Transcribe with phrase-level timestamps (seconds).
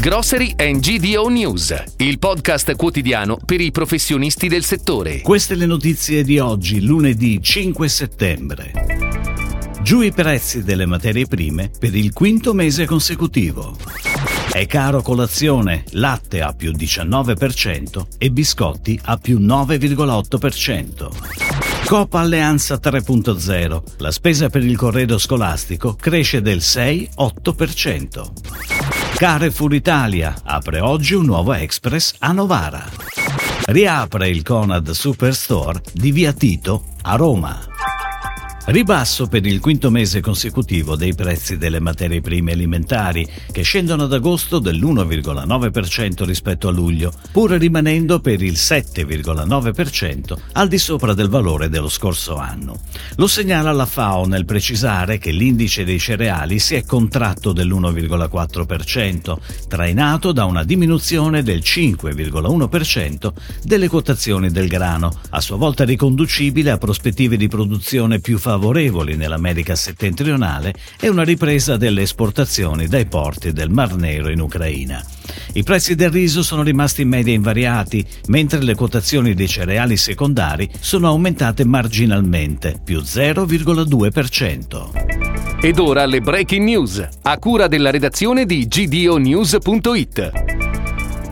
[0.00, 5.22] Grocery and GDO News, il podcast quotidiano per i professionisti del settore.
[5.22, 8.70] Queste le notizie di oggi, lunedì 5 settembre.
[9.82, 13.76] Giù i prezzi delle materie prime per il quinto mese consecutivo.
[14.52, 21.08] È caro colazione, latte a più 19% e biscotti a più 9,8%.
[21.86, 23.82] Copa Alleanza 3.0.
[23.96, 28.87] La spesa per il corredo scolastico cresce del 6-8%.
[29.16, 32.84] Carrefour Italia apre oggi un nuovo Express a Novara.
[33.66, 37.67] Riapre il Conad Superstore di Via Tito a Roma.
[38.70, 44.12] Ribasso per il quinto mese consecutivo dei prezzi delle materie prime alimentari, che scendono ad
[44.12, 51.70] agosto dell'1,9% rispetto a luglio, pur rimanendo per il 7,9% al di sopra del valore
[51.70, 52.78] dello scorso anno.
[53.16, 60.30] Lo segnala la FAO nel precisare che l'indice dei cereali si è contratto dell'1,4%, trainato
[60.32, 63.32] da una diminuzione del 5,1%
[63.62, 69.16] delle quotazioni del grano, a sua volta riconducibile a prospettive di produzione più favorevoli favorevoli
[69.16, 75.00] nell'America settentrionale e una ripresa delle esportazioni dai porti del Mar Nero in Ucraina.
[75.52, 80.68] I prezzi del riso sono rimasti in media invariati, mentre le quotazioni dei cereali secondari
[80.80, 85.60] sono aumentate marginalmente, più 0,2%.
[85.60, 90.67] Ed ora le breaking news, a cura della redazione di gdonews.it.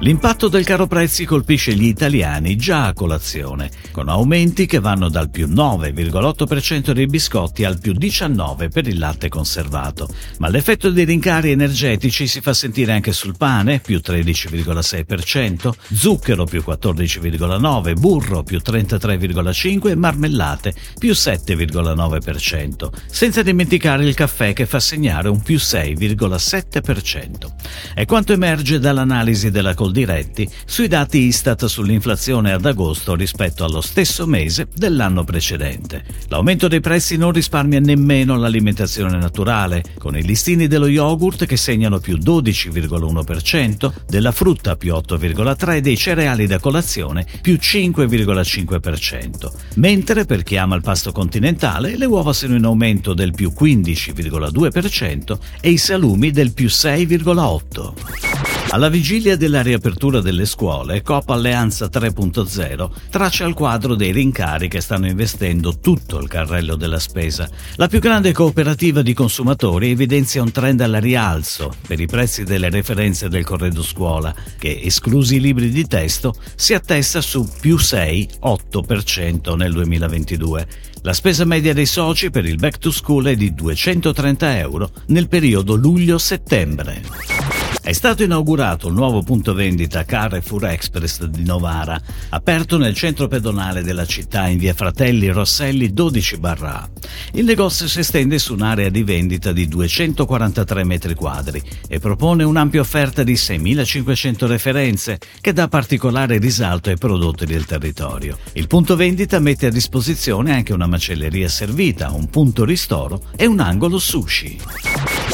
[0.00, 5.28] L'impatto del caro prezzi colpisce gli italiani già a colazione, con aumenti che vanno dal
[5.28, 10.08] più 9,8% dei biscotti al più 19% per il latte conservato.
[10.38, 16.62] Ma l'effetto dei rincari energetici si fa sentire anche sul pane, più 13,6%, zucchero più
[16.64, 25.28] 14,9%, burro più 33,5% e marmellate più 7,9%, senza dimenticare il caffè che fa segnare
[25.28, 27.52] un più 6,7%.
[27.94, 33.80] È quanto emerge dall'analisi della coltivazione diretti sui dati Istat sull'inflazione ad agosto rispetto allo
[33.80, 36.04] stesso mese dell'anno precedente.
[36.28, 41.98] L'aumento dei prezzi non risparmia nemmeno l'alimentazione naturale, con i listini dello yogurt che segnano
[41.98, 50.42] più 12,1%, della frutta più 8,3% e dei cereali da colazione più 5,5%, mentre per
[50.42, 55.76] chi ama il pasto continentale le uova sono in aumento del più 15,2% e i
[55.76, 58.27] salumi del più 6,8%.
[58.70, 64.82] Alla vigilia della riapertura delle scuole, Coop Alleanza 3.0 traccia il quadro dei rincari che
[64.82, 67.48] stanno investendo tutto il carrello della spesa.
[67.76, 72.68] La più grande cooperativa di consumatori evidenzia un trend al rialzo per i prezzi delle
[72.68, 79.56] referenze del corredo scuola, che, esclusi i libri di testo, si attesta su più 6-8%
[79.56, 80.68] nel 2022.
[81.02, 85.26] La spesa media dei soci per il back to school è di 230 euro nel
[85.26, 87.37] periodo luglio-settembre.
[87.80, 91.98] È stato inaugurato il nuovo punto vendita Carrefour Express di Novara,
[92.30, 96.88] aperto nel centro pedonale della città in via Fratelli Rosselli 12 barra A.
[97.32, 102.80] Il negozio si estende su un'area di vendita di 243 metri quadri e propone un'ampia
[102.80, 108.38] offerta di 6.500 referenze che dà particolare risalto ai prodotti del territorio.
[108.52, 113.60] Il punto vendita mette a disposizione anche una macelleria servita, un punto ristoro e un
[113.60, 114.58] angolo sushi.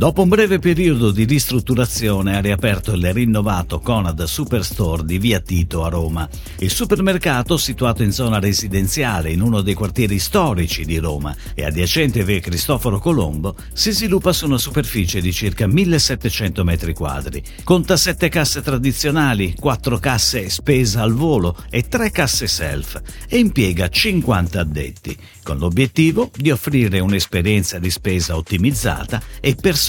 [0.00, 5.84] Dopo un breve periodo di ristrutturazione ha riaperto il rinnovato Conad Superstore di Via Tito
[5.84, 6.26] a Roma.
[6.60, 12.24] Il supermercato, situato in zona residenziale in uno dei quartieri storici di Roma e adiacente
[12.24, 17.42] via Cristoforo Colombo, si sviluppa su una superficie di circa 1700 metri quadri.
[17.62, 23.86] Conta 7 casse tradizionali, 4 casse spesa al volo e 3 casse self e impiega
[23.86, 29.88] 50 addetti, con l'obiettivo di offrire un'esperienza di spesa ottimizzata e personalizzata